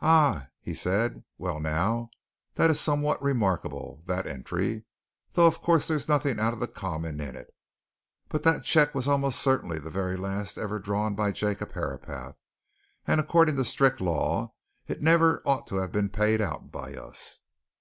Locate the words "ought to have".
15.44-15.90